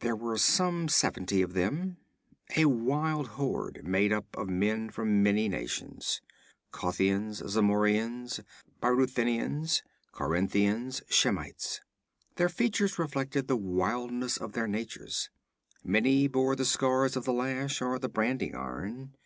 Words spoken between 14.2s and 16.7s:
of their natures. Many bore the